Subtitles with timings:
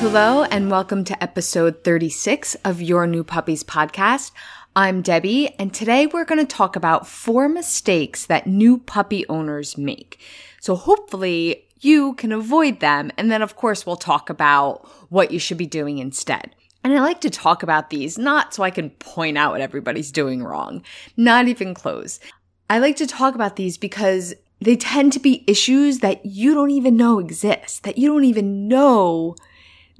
[0.00, 4.30] Hello, and welcome to episode 36 of Your New Puppies podcast.
[4.76, 9.78] I'm Debbie, and today we're going to talk about four mistakes that new puppy owners
[9.78, 10.20] make.
[10.60, 13.10] So hopefully you can avoid them.
[13.16, 16.54] And then, of course, we'll talk about what you should be doing instead.
[16.84, 20.12] And I like to talk about these not so I can point out what everybody's
[20.12, 20.82] doing wrong,
[21.16, 22.20] not even close.
[22.68, 26.70] I like to talk about these because they tend to be issues that you don't
[26.70, 29.36] even know exist, that you don't even know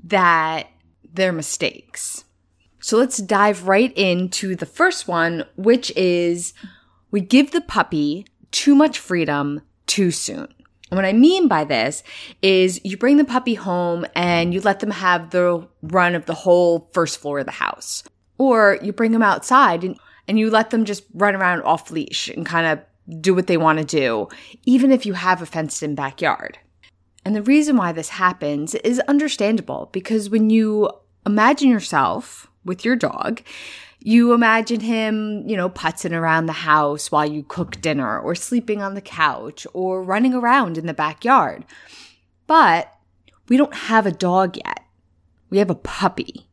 [0.05, 0.69] that
[1.13, 2.25] they're mistakes.
[2.81, 6.55] So let's dive right into the first one, which is
[7.11, 10.49] we give the puppy too much freedom too soon.
[10.91, 12.05] And what I mean by this
[12.43, 16.35] is you bring the puppy home and you let them have the run of the
[16.35, 18.05] whole first floor of the house.
[18.39, 22.29] Or you bring them outside and, and you let them just run around off leash
[22.29, 24.29] and kind of do what they want to do,
[24.65, 26.59] even if you have a fenced in backyard.
[27.27, 30.89] And the reason why this happens is understandable because when you
[31.27, 33.43] imagine yourself with your dog,
[33.99, 38.81] you imagine him, you know, putzing around the house while you cook dinner or sleeping
[38.81, 41.65] on the couch or running around in the backyard.
[42.47, 42.95] But
[43.49, 44.85] we don't have a dog yet.
[45.51, 46.47] We have a puppy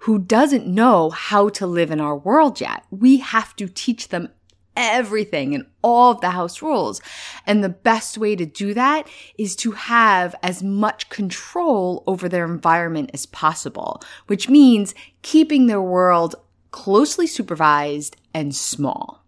[0.00, 2.84] who doesn't know how to live in our world yet.
[2.90, 4.28] We have to teach them
[4.76, 7.00] everything and all of the house rules.
[7.46, 9.08] And the best way to do that
[9.38, 15.82] is to have as much control over their environment as possible, which means keeping their
[15.82, 16.34] world
[16.70, 19.24] closely supervised and small.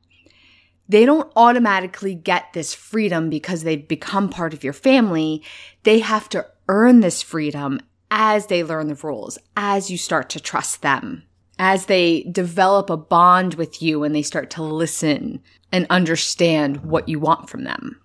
[0.89, 5.43] They don't automatically get this freedom because they've become part of your family.
[5.83, 7.81] They have to earn this freedom
[8.11, 11.25] as they learn the rules, as you start to trust them
[11.59, 17.09] as they develop a bond with you and they start to listen and understand what
[17.09, 18.01] you want from them.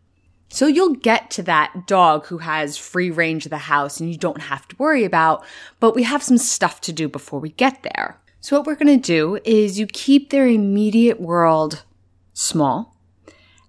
[0.50, 4.18] So you'll get to that dog who has free range of the house and you
[4.18, 5.46] don't have to worry about,
[5.80, 8.20] but we have some stuff to do before we get there.
[8.42, 11.84] So what we're going to do is you keep their immediate world
[12.34, 12.98] small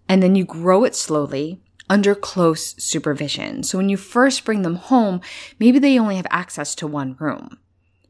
[0.09, 3.62] and then you grow it slowly under close supervision.
[3.62, 5.20] So when you first bring them home,
[5.60, 7.59] maybe they only have access to one room.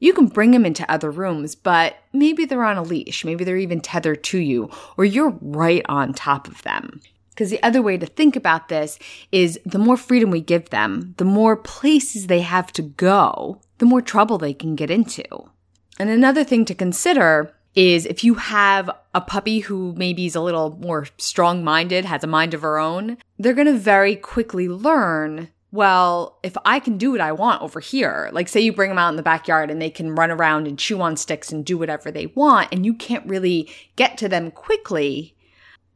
[0.02, 3.24] You can bring them into other rooms, but maybe they're on a leash.
[3.24, 7.00] Maybe they're even tethered to you, or you're right on top of them.
[7.30, 8.98] Because the other way to think about this
[9.30, 13.86] is the more freedom we give them, the more places they have to go, the
[13.86, 15.22] more trouble they can get into.
[16.00, 20.40] And another thing to consider is if you have a puppy who maybe is a
[20.40, 24.68] little more strong minded, has a mind of her own, they're going to very quickly
[24.68, 28.90] learn well, if I can do what I want over here, like say you bring
[28.90, 31.64] them out in the backyard and they can run around and chew on sticks and
[31.64, 35.34] do whatever they want, and you can't really get to them quickly,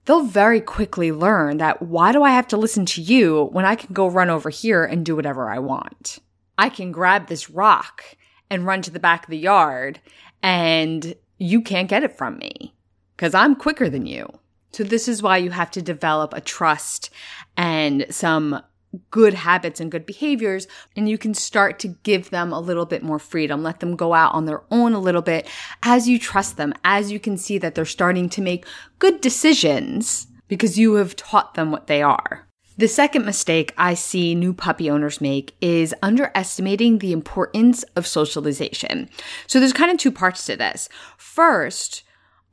[0.07, 3.75] they'll very quickly learn that why do I have to listen to you when I
[3.75, 6.21] can go run over here and do whatever I want?
[6.57, 8.03] I can grab this rock
[8.49, 10.01] and run to the back of the yard
[10.43, 12.75] and you can't get it from me
[13.15, 14.39] because I'm quicker than you.
[14.73, 17.11] So this is why you have to develop a trust
[17.59, 18.63] and some
[19.11, 23.03] good habits and good behaviors and you can start to give them a little bit
[23.03, 25.49] more freedom let them go out on their own a little bit
[25.83, 28.67] as you trust them as you can see that they're starting to make
[28.99, 32.47] good decisions because you have taught them what they are
[32.79, 39.09] the second mistake I see new puppy owners make is underestimating the importance of socialization.
[39.47, 40.91] So there's kind of two parts to this.
[41.17, 42.03] First,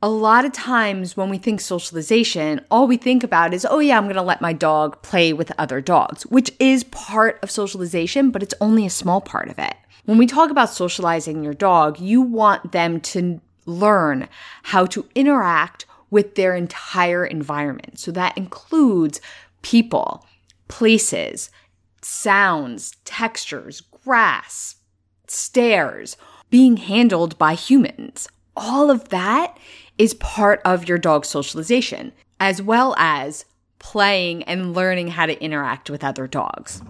[0.04, 3.96] a lot of times when we think socialization, all we think about is, oh yeah,
[3.96, 8.30] I'm going to let my dog play with other dogs, which is part of socialization,
[8.30, 9.74] but it's only a small part of it.
[10.04, 14.28] When we talk about socializing your dog, you want them to learn
[14.64, 17.98] how to interact with their entire environment.
[17.98, 19.22] So that includes
[19.62, 20.26] people,
[20.68, 21.50] places,
[22.02, 24.76] sounds, textures, grass,
[25.28, 26.18] stairs,
[26.50, 28.28] being handled by humans.
[28.56, 29.56] All of that
[29.98, 33.44] is part of your dog's socialization, as well as
[33.78, 36.82] playing and learning how to interact with other dogs.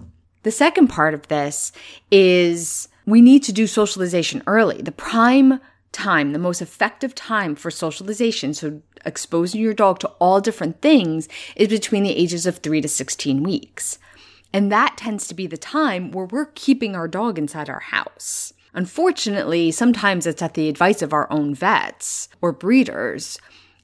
[0.43, 1.71] The second part of this
[2.11, 4.81] is we need to do socialization early.
[4.81, 5.59] The prime
[5.91, 11.27] time, the most effective time for socialization, so exposing your dog to all different things,
[11.55, 13.97] is between the ages of 3 to 16 weeks.
[14.53, 18.53] And that tends to be the time where we're keeping our dog inside our house.
[18.75, 23.39] Unfortunately, sometimes it's at the advice of our own vets or breeders.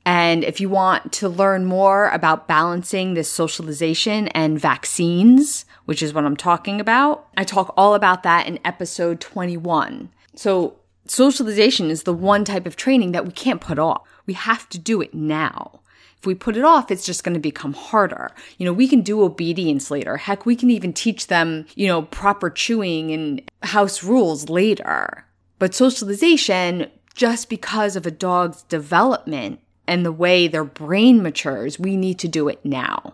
[0.05, 6.13] And if you want to learn more about balancing this socialization and vaccines, which is
[6.13, 10.09] what I'm talking about, I talk all about that in episode 21.
[10.35, 14.01] So socialization is the one type of training that we can't put off.
[14.25, 15.79] We have to do it now.
[16.17, 18.31] If we put it off, it's just going to become harder.
[18.57, 20.17] You know, we can do obedience later.
[20.17, 25.25] Heck, we can even teach them, you know, proper chewing and house rules later.
[25.57, 31.97] But socialization, just because of a dog's development and the way their brain matures, we
[31.97, 33.13] need to do it now.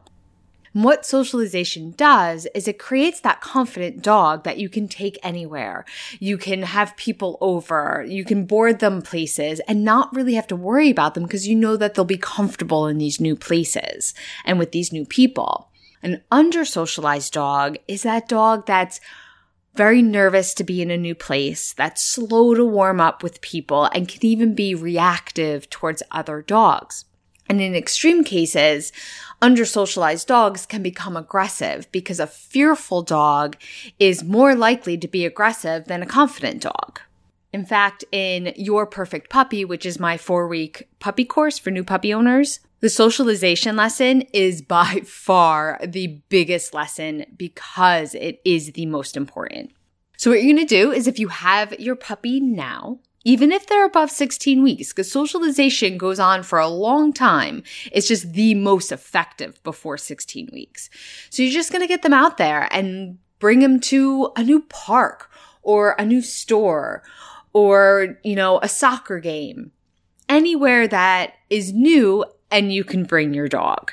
[0.77, 5.85] What socialization does is it creates that confident dog that you can take anywhere.
[6.19, 10.55] You can have people over, you can board them places and not really have to
[10.55, 14.13] worry about them because you know that they'll be comfortable in these new places
[14.45, 15.71] and with these new people.
[16.03, 19.01] An under socialized dog is that dog that's
[19.73, 23.85] very nervous to be in a new place, that's slow to warm up with people,
[23.95, 27.05] and can even be reactive towards other dogs.
[27.49, 28.91] And in extreme cases,
[29.41, 33.57] under socialized dogs can become aggressive because a fearful dog
[33.99, 36.99] is more likely to be aggressive than a confident dog.
[37.53, 41.83] In fact, in Your Perfect Puppy, which is my four week puppy course for new
[41.83, 48.85] puppy owners, the socialization lesson is by far the biggest lesson because it is the
[48.85, 49.71] most important.
[50.17, 53.67] So what you're going to do is if you have your puppy now, even if
[53.67, 57.61] they're above 16 weeks, because socialization goes on for a long time.
[57.91, 60.89] It's just the most effective before 16 weeks.
[61.29, 64.61] So you're just going to get them out there and bring them to a new
[64.69, 65.29] park
[65.61, 67.03] or a new store
[67.51, 69.73] or, you know, a soccer game.
[70.29, 73.91] Anywhere that is new and you can bring your dog.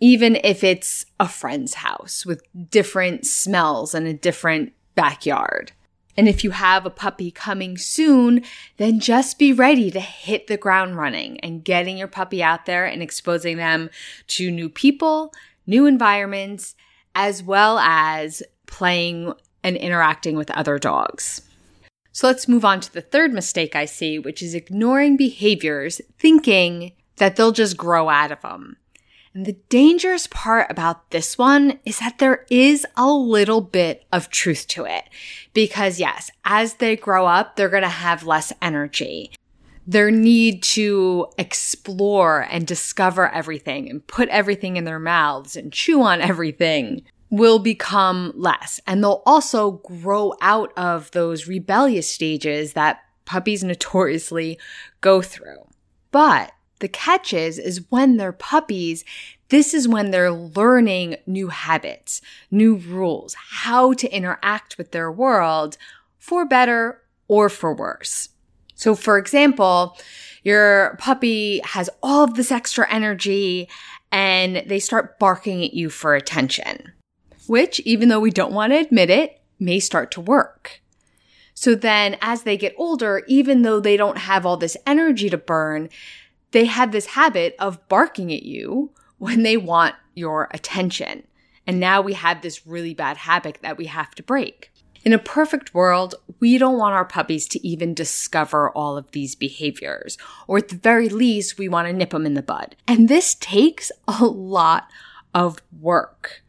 [0.00, 5.70] Even if it's a friend's house with different smells and a different backyard.
[6.16, 8.44] And if you have a puppy coming soon,
[8.76, 12.84] then just be ready to hit the ground running and getting your puppy out there
[12.84, 13.88] and exposing them
[14.28, 15.32] to new people,
[15.66, 16.74] new environments,
[17.14, 19.32] as well as playing
[19.64, 21.42] and interacting with other dogs.
[22.12, 26.92] So let's move on to the third mistake I see, which is ignoring behaviors, thinking
[27.16, 28.76] that they'll just grow out of them.
[29.34, 34.28] And the dangerous part about this one is that there is a little bit of
[34.28, 35.04] truth to it.
[35.54, 39.32] Because yes, as they grow up, they're going to have less energy.
[39.86, 46.02] Their need to explore and discover everything and put everything in their mouths and chew
[46.02, 48.80] on everything will become less.
[48.86, 54.58] And they'll also grow out of those rebellious stages that puppies notoriously
[55.00, 55.66] go through.
[56.10, 56.52] But
[56.82, 59.04] the catch is, is when they're puppies,
[59.48, 62.20] this is when they're learning new habits,
[62.50, 65.78] new rules, how to interact with their world
[66.18, 68.28] for better or for worse.
[68.74, 69.96] So for example,
[70.42, 73.68] your puppy has all of this extra energy
[74.10, 76.92] and they start barking at you for attention,
[77.46, 80.82] which even though we don't want to admit it, may start to work.
[81.54, 85.38] So then as they get older, even though they don't have all this energy to
[85.38, 85.88] burn,
[86.52, 91.24] they have this habit of barking at you when they want your attention.
[91.66, 94.70] And now we have this really bad habit that we have to break.
[95.04, 99.34] In a perfect world, we don't want our puppies to even discover all of these
[99.34, 100.16] behaviors,
[100.46, 102.76] or at the very least, we want to nip them in the bud.
[102.86, 104.88] And this takes a lot
[105.34, 106.42] of work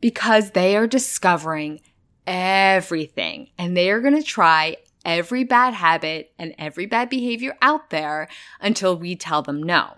[0.00, 1.80] because they are discovering
[2.26, 7.90] everything and they are going to try every bad habit and every bad behavior out
[7.90, 8.28] there
[8.60, 9.94] until we tell them no.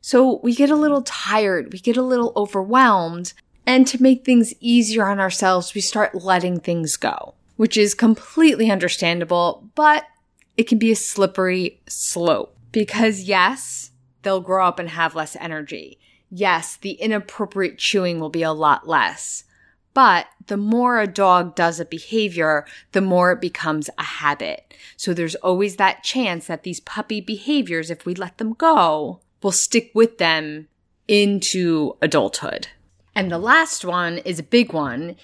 [0.00, 3.32] So we get a little tired, we get a little overwhelmed,
[3.66, 8.70] and to make things easier on ourselves, we start letting things go, which is completely
[8.70, 10.04] understandable, but
[10.56, 13.90] it can be a slippery slope because yes,
[14.22, 15.98] they'll grow up and have less energy.
[16.30, 19.44] Yes, the inappropriate chewing will be a lot less.
[19.94, 24.74] But the more a dog does a behavior, the more it becomes a habit.
[24.96, 29.52] So there's always that chance that these puppy behaviors, if we let them go, will
[29.52, 30.68] stick with them
[31.08, 32.68] into adulthood.
[33.14, 35.16] And the last one is a big one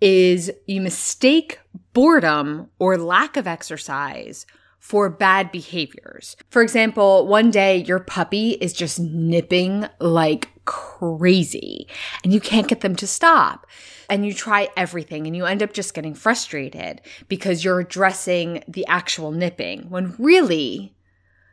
[0.00, 1.60] is you mistake
[1.92, 4.46] boredom or lack of exercise
[4.84, 6.36] for bad behaviors.
[6.50, 11.88] For example, one day your puppy is just nipping like crazy
[12.22, 13.66] and you can't get them to stop
[14.10, 18.86] and you try everything and you end up just getting frustrated because you're addressing the
[18.86, 20.94] actual nipping when really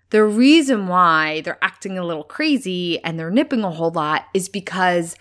[0.09, 4.49] the reason why they're acting a little crazy and they're nipping a whole lot is
[4.49, 5.15] because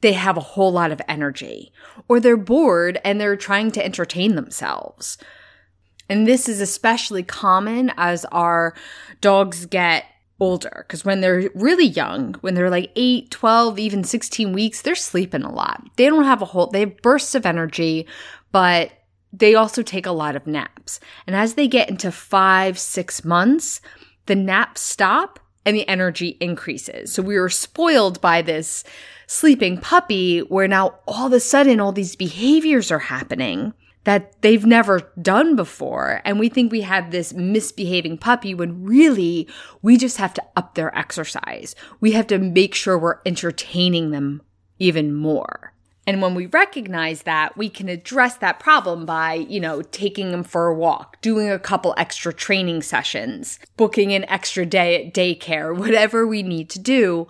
[0.00, 1.70] they have a whole lot of energy
[2.08, 5.18] or they're bored and they're trying to entertain themselves.
[6.08, 8.74] And this is especially common as our
[9.20, 10.04] dogs get
[10.40, 14.94] older because when they're really young, when they're like 8, 12, even 16 weeks, they're
[14.94, 15.82] sleeping a lot.
[15.96, 18.06] They don't have a whole, they have bursts of energy,
[18.52, 18.92] but
[19.32, 21.00] they also take a lot of naps.
[21.26, 23.80] And as they get into five, six months,
[24.26, 27.12] the naps stop and the energy increases.
[27.12, 28.84] So we were spoiled by this
[29.26, 33.72] sleeping puppy where now all of a sudden all these behaviors are happening
[34.04, 36.20] that they've never done before.
[36.24, 39.48] And we think we have this misbehaving puppy when really
[39.82, 41.74] we just have to up their exercise.
[42.00, 44.42] We have to make sure we're entertaining them
[44.78, 45.74] even more.
[46.06, 50.44] And when we recognize that, we can address that problem by, you know, taking them
[50.44, 55.76] for a walk, doing a couple extra training sessions, booking an extra day at daycare,
[55.76, 57.26] whatever we need to do.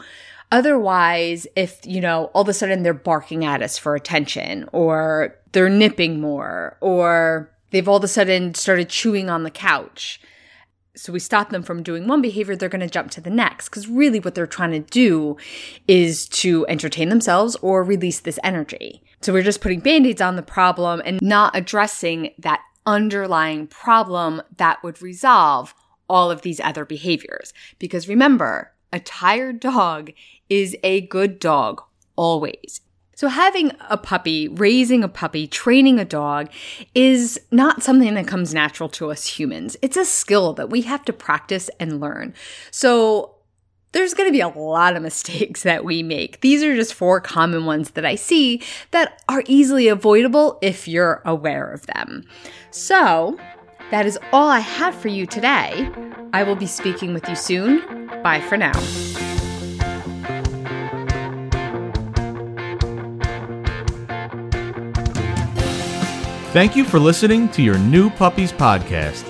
[0.55, 5.35] Otherwise, if, you know, all of a sudden they're barking at us for attention or
[5.51, 10.21] they're nipping more or they've all of a sudden started chewing on the couch,
[10.95, 13.69] so we stop them from doing one behavior, they're going to jump to the next.
[13.69, 15.37] Because really, what they're trying to do
[15.89, 19.03] is to entertain themselves or release this energy.
[19.23, 24.41] So we're just putting band aids on the problem and not addressing that underlying problem
[24.57, 25.75] that would resolve
[26.09, 27.53] all of these other behaviors.
[27.81, 30.13] Because remember, a tired dog
[30.49, 31.83] is a good dog
[32.17, 32.81] always.
[33.17, 36.51] So having a puppy, raising a puppy, training a dog
[36.95, 39.77] is not something that comes natural to us humans.
[39.83, 42.35] It's a skill that we have to practice and learn.
[42.71, 43.37] So
[43.93, 46.41] there's going to be a lot of mistakes that we make.
[46.41, 51.23] These are just four common ones that I see that are easily avoidable if you're
[51.25, 52.25] aware of them.
[52.71, 53.39] So
[53.91, 55.89] that is all I have for you today.
[56.33, 58.09] I will be speaking with you soon.
[58.23, 58.73] Bye for now.
[66.55, 69.25] Thank you for listening to your new Puppies podcast.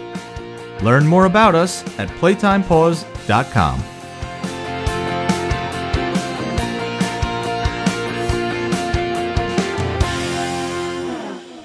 [0.83, 3.81] Learn more about us at playtimepaws.com.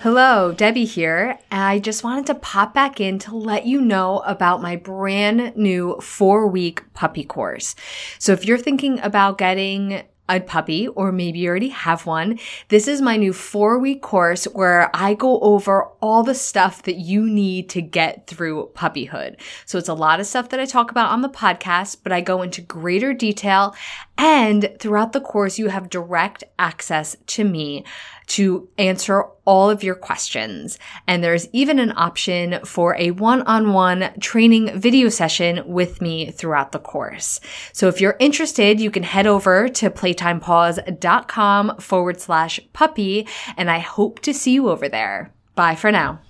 [0.01, 1.37] Hello, Debbie here.
[1.51, 5.99] I just wanted to pop back in to let you know about my brand new
[5.99, 7.75] four week puppy course.
[8.17, 12.87] So if you're thinking about getting a puppy, or maybe you already have one, this
[12.87, 17.27] is my new four week course where I go over all the stuff that you
[17.27, 19.39] need to get through puppyhood.
[19.65, 22.21] So it's a lot of stuff that I talk about on the podcast, but I
[22.21, 23.75] go into greater detail.
[24.17, 27.85] And throughout the course, you have direct access to me
[28.29, 30.79] to answer all of your questions.
[31.07, 36.79] And there's even an option for a one-on-one training video session with me throughout the
[36.79, 37.39] course.
[37.73, 43.27] So if you're interested, you can head over to playtimepaws.com forward slash puppy.
[43.57, 45.33] And I hope to see you over there.
[45.55, 46.21] Bye for now.